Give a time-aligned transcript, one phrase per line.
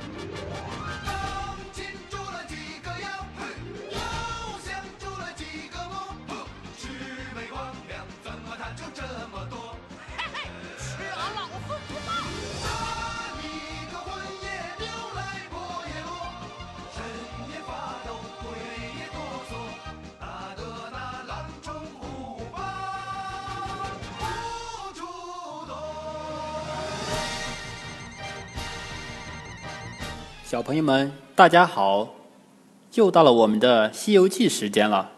[0.00, 0.59] Yeah.
[30.50, 32.08] 小朋友们，大家好！
[32.94, 35.08] 又到了我们的《西游记》时间了。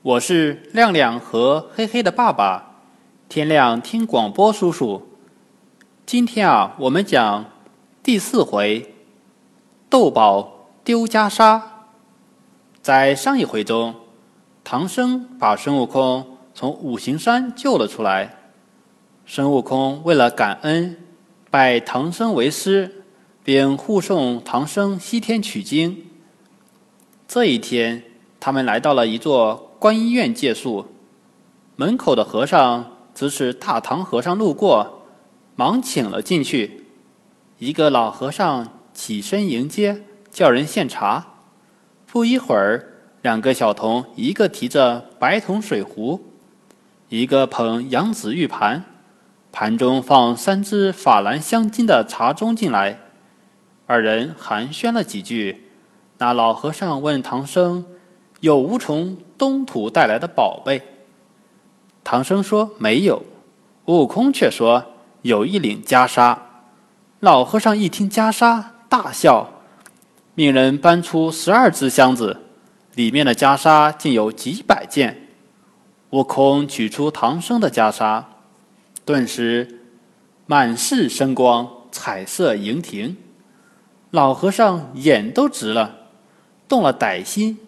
[0.00, 2.76] 我是亮亮和黑黑的爸爸，
[3.28, 5.06] 天亮听广播叔叔。
[6.06, 7.44] 今天啊，我们讲
[8.02, 8.94] 第四回
[9.90, 11.60] 斗宝丢袈裟。
[12.80, 13.94] 在上一回中，
[14.64, 18.34] 唐僧把孙悟空从五行山救了出来。
[19.26, 20.96] 孙悟空为了感恩，
[21.50, 23.03] 拜唐僧为师。
[23.44, 26.06] 并护送唐僧西天取经。
[27.28, 28.02] 这一天，
[28.40, 30.86] 他们来到了一座观音院借宿。
[31.76, 35.02] 门口的和尚指使大唐和尚路过，
[35.56, 36.86] 忙请了进去。
[37.58, 41.26] 一个老和尚起身迎接，叫人献茶。
[42.06, 42.82] 不一会儿，
[43.20, 46.24] 两个小童，一个提着白铜水壶，
[47.10, 48.84] 一个捧羊脂玉盘，
[49.52, 53.00] 盘中放三只法兰香金的茶盅进来。
[53.86, 55.68] 二人寒暄了几句，
[56.18, 57.84] 那老和尚问唐僧
[58.40, 60.80] ：“有无从东土带来的宝贝？”
[62.02, 63.22] 唐僧说：“没有。”
[63.86, 64.82] 悟空却说
[65.20, 66.38] ：“有一领袈裟。”
[67.20, 69.48] 老和尚一听袈裟，大笑，
[70.34, 72.38] 命人搬出十二只箱子，
[72.94, 75.28] 里面的袈裟竟有几百件。
[76.10, 78.24] 悟空取出唐僧的袈裟，
[79.04, 79.80] 顿时
[80.46, 83.16] 满是生光，彩色盈庭。
[84.14, 85.92] 老和尚眼都直了，
[86.68, 87.58] 动了歹心，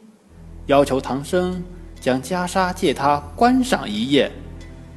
[0.67, 1.65] 要求唐僧
[2.01, 4.31] 将袈裟借他观赏一夜。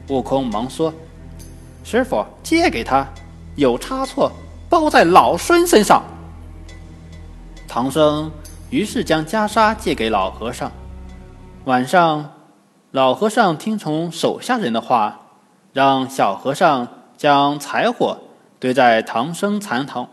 [0.10, 0.94] 悟空忙说
[1.84, 3.08] ：“师傅，借给他，
[3.56, 4.32] 有差错
[4.70, 6.04] 包在老孙身上。”
[7.68, 8.32] 唐僧
[8.70, 10.72] 于是将袈裟借给老和尚。
[11.66, 12.30] 晚上，
[12.92, 15.20] 老和尚听从手下人的话，
[15.74, 16.88] 让小和尚
[17.18, 18.20] 将柴火
[18.60, 20.08] 堆在唐僧禅堂。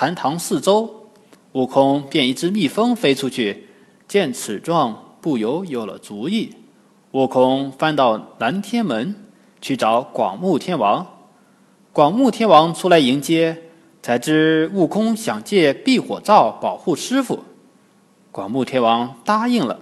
[0.00, 1.08] 禅堂四周，
[1.54, 3.66] 悟空变一只蜜蜂飞出去，
[4.06, 6.54] 见此状，不由有了主意。
[7.10, 9.26] 悟空翻到南天门
[9.60, 11.04] 去找广目天王，
[11.92, 13.60] 广目天王出来迎接，
[14.00, 17.42] 才知悟空想借避火罩保护师傅。
[18.30, 19.80] 广目天王答应了。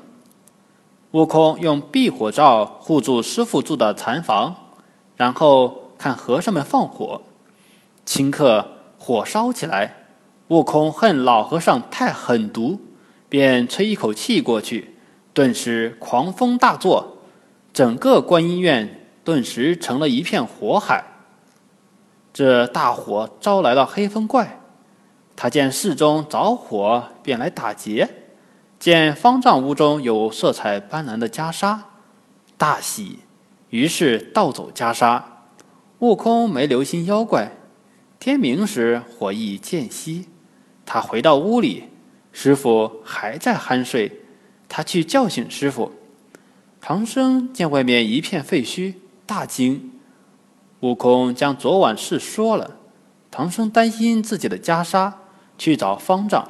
[1.11, 4.57] 悟空用避火罩护住师傅住的禅房，
[5.15, 7.21] 然后看和尚们放火，
[8.07, 8.67] 顷刻
[8.99, 10.05] 火烧起来。
[10.49, 12.81] 悟空恨老和尚太狠毒，
[13.29, 14.95] 便吹一口气过去，
[15.35, 17.19] 顿时狂风大作，
[17.73, 21.05] 整个观音院顿时成了一片火海。
[22.33, 24.61] 这大火招来了黑风怪，
[25.35, 28.09] 他见寺中着火，便来打劫。
[28.79, 31.79] 见方丈屋中有色彩斑斓的袈裟，
[32.57, 33.19] 大喜，
[33.71, 35.23] 于是盗走袈裟。
[35.99, 37.51] 悟空没留心妖怪，
[38.21, 40.27] 天明时火已渐熄。
[40.87, 41.85] 他回到屋里，
[42.33, 44.21] 师傅还在酣睡。
[44.69, 45.93] 他去叫醒师傅。
[46.81, 48.95] 唐僧见外面一片废墟，
[49.27, 49.91] 大惊。
[50.81, 52.77] 悟空将昨晚事说了。
[53.31, 55.13] 唐僧担心自己的袈裟，
[55.59, 56.49] 去找方丈。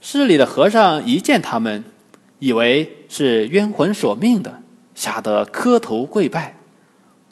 [0.00, 1.84] 寺里的和尚一见他们，
[2.38, 4.60] 以为是冤魂索命的，
[4.94, 6.56] 吓得磕头跪拜。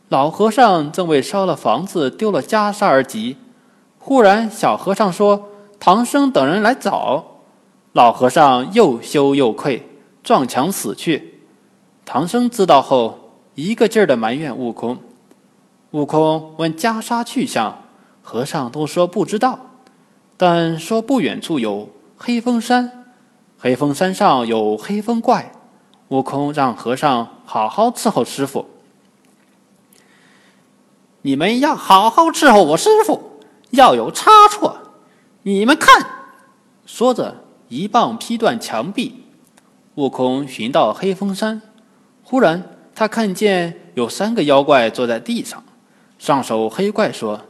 [0.08, 3.36] 老和尚正为烧了房子、丢了袈裟而急，
[3.98, 5.49] 忽然小和尚说。
[5.80, 7.24] 唐僧等人来找，
[7.92, 9.88] 老和尚又羞又愧，
[10.22, 11.40] 撞墙死去。
[12.04, 14.98] 唐僧知道后，一个劲儿的埋怨悟空。
[15.92, 17.82] 悟空问袈裟去向，
[18.22, 19.58] 和尚都说不知道，
[20.36, 21.88] 但说不远处有
[22.18, 23.06] 黑风山，
[23.58, 25.50] 黑风山上有黑风怪。
[26.08, 28.66] 悟空让和尚好好伺候师傅。
[31.22, 33.40] 你们要好好伺候我师傅，
[33.70, 34.76] 要有差错。
[35.42, 36.06] 你们看，
[36.84, 39.24] 说着一棒劈断墙壁。
[39.94, 41.62] 悟空寻到黑风山，
[42.22, 45.64] 忽然他看见有三个妖怪坐在地上。
[46.18, 47.40] 上首黑怪说：“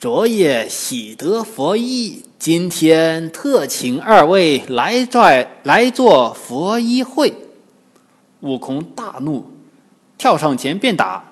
[0.00, 7.32] 昨夜喜得佛衣，今天特请二位来在来做佛衣会。”
[8.42, 9.48] 悟空大怒，
[10.18, 11.22] 跳上前便打。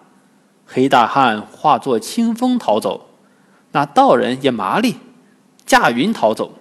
[0.64, 3.08] 黑大汉化作清风逃走。
[3.72, 4.96] 那道人也麻利，
[5.64, 6.52] 驾云逃走，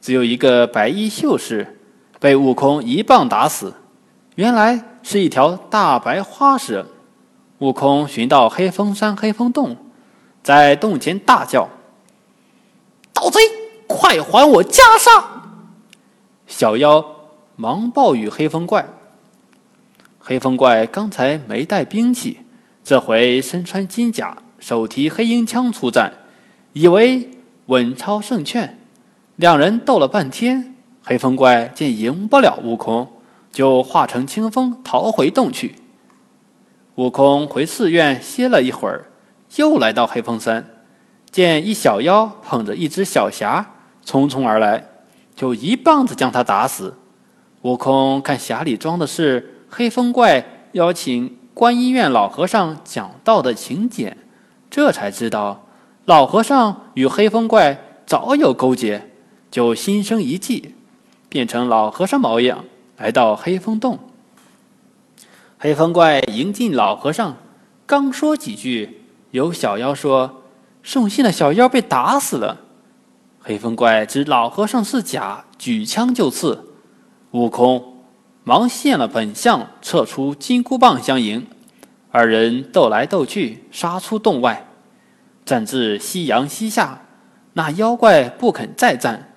[0.00, 1.78] 只有一个白衣秀士
[2.18, 3.74] 被悟空一棒打死。
[4.34, 6.86] 原来是一条大白花蛇。
[7.58, 9.76] 悟空寻到黑风山黑风洞，
[10.42, 11.68] 在洞前大叫
[13.14, 13.38] ：“盗贼，
[13.86, 15.22] 快还我袈裟！”
[16.48, 17.04] 小妖
[17.54, 18.84] 忙报与黑风怪。
[20.18, 22.38] 黑风怪刚才没带兵器，
[22.82, 26.12] 这回身穿金甲，手提黑鹰枪出战，
[26.72, 27.30] 以为
[27.66, 28.78] 稳操胜券。
[29.36, 33.08] 两人斗了半天，黑风怪见赢不了悟空，
[33.50, 35.76] 就化成清风逃回洞去。
[36.96, 39.06] 悟空回寺院歇了一会儿，
[39.56, 40.66] 又来到黑风山，
[41.30, 43.64] 见一小妖捧着一只小匣
[44.04, 44.84] 匆匆而来，
[45.34, 46.94] 就一棒子将他打死。
[47.62, 49.48] 悟空看匣里装的是。
[49.74, 54.14] 黑风怪邀请观音院老和尚讲道的请柬，
[54.68, 55.61] 这才知道
[56.04, 59.10] 老和尚与黑风怪早有勾结，
[59.50, 60.74] 就心生一计，
[61.28, 62.64] 变成老和尚模样
[62.96, 63.98] 来到黑风洞。
[65.58, 67.36] 黑风怪迎进老和尚，
[67.86, 70.42] 刚说几句，有小妖说
[70.82, 72.58] 送信的小妖被打死了。
[73.40, 76.74] 黑风怪知老和尚是假，举枪就刺
[77.30, 77.98] 悟空。
[78.42, 81.46] 忙现了本相，撤出金箍棒相迎。
[82.10, 84.66] 二人斗来斗去，杀出洞外，
[85.44, 87.02] 战至夕阳西下，
[87.54, 89.32] 那妖怪不肯再战，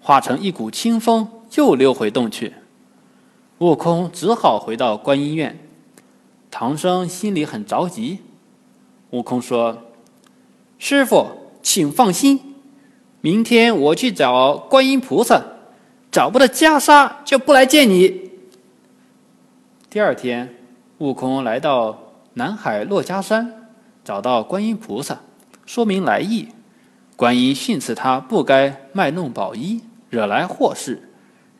[0.00, 2.54] 化成一股清风，又溜回洞去。
[3.58, 5.58] 悟空只好回到观音院。
[6.50, 8.20] 唐僧心里很着急。
[9.10, 9.76] 悟空说
[10.78, 11.26] ：“师傅，
[11.62, 12.54] 请放心，
[13.20, 15.42] 明天我去找观音菩萨，
[16.10, 18.30] 找不到袈裟，就不来见你。”
[19.90, 20.56] 第二天，
[20.98, 21.98] 悟空来到
[22.34, 23.68] 南海珞珈山，
[24.04, 25.20] 找到观音菩萨，
[25.70, 26.48] 说明来意。
[27.14, 31.08] 观音训斥他不该卖弄宝衣，惹来祸事，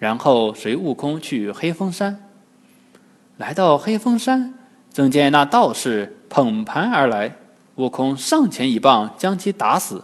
[0.01, 2.29] 然后随悟空去黑风山。
[3.37, 4.55] 来到黑风山，
[4.93, 7.37] 正见那道士捧盘而来，
[7.77, 10.03] 悟空上前一棒将其打死。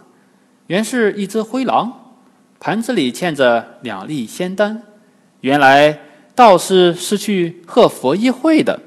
[0.67, 2.15] 原是一只灰狼，
[2.61, 4.83] 盘子里嵌着两粒仙丹。
[5.41, 5.99] 原来。
[6.33, 8.79] 道士是去贺佛一会的。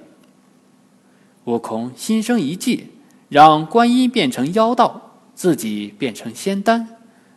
[1.46, 2.92] 悟空心生一计，
[3.28, 5.09] 让观音变成妖道，
[5.40, 6.86] 自己变成仙丹，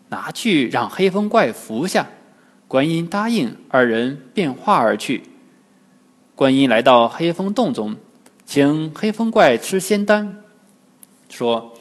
[0.09, 2.05] 拿去让黑风怪服下。
[2.67, 5.23] 观音答应，二人变化而去。
[6.35, 7.95] 观音来到黑风洞中，
[8.45, 10.43] 请黑风怪吃仙丹，
[11.29, 11.75] 说：“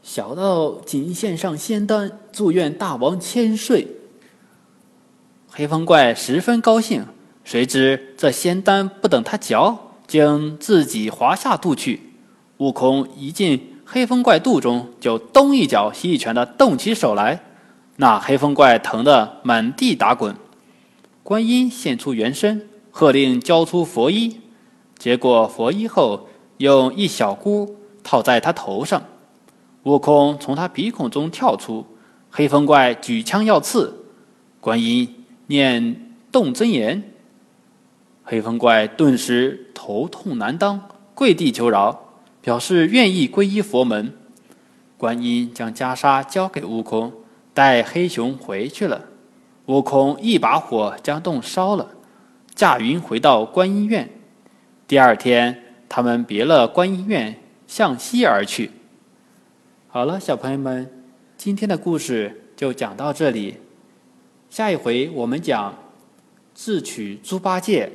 [0.00, 3.88] 小道仅献上仙丹，祝愿大王千岁。”
[5.50, 7.04] 黑风怪十分高兴，
[7.42, 12.12] 谁知这仙丹不等他嚼，竟自己滑下肚去。
[12.58, 17.40] 悟空一进黑风怪肚中，就东一脚西一拳的动起手来，
[17.96, 20.32] 那黑风怪疼得满地打滚。
[21.24, 24.38] 观音现出原身，喝令交出佛衣。
[24.96, 26.28] 接过佛衣后，
[26.58, 29.02] 用一小箍套在他头上。
[29.82, 31.84] 悟空从他鼻孔中跳出，
[32.30, 34.04] 黑风怪举枪要刺，
[34.60, 35.24] 观音。
[35.48, 37.02] 念动真言，
[38.22, 40.80] 黑风怪顿时头痛难当，
[41.12, 42.09] 跪地求饶，
[42.40, 44.12] 表示愿意皈依佛门。
[44.96, 47.12] 观音将袈裟交给悟空，
[47.54, 49.06] 带黑熊回去了。
[49.66, 51.90] 悟空一把火将洞烧了，
[52.54, 54.10] 驾云回到观音院。
[54.86, 58.70] 第二天，他们别了观音院，向西而去。
[59.88, 60.90] 好了，小朋友们，
[61.36, 63.56] 今天的故事就讲到这里。
[64.50, 65.74] 下一回我们讲
[66.54, 67.90] 智取猪八戒，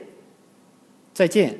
[1.13, 1.59] 再见。